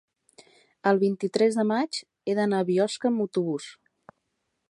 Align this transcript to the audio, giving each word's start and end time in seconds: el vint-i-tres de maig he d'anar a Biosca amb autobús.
el 0.91 1.01
vint-i-tres 1.03 1.59
de 1.59 1.65
maig 1.73 2.01
he 2.31 2.35
d'anar 2.41 2.63
a 2.65 2.69
Biosca 2.71 3.11
amb 3.13 3.27
autobús. 3.27 3.71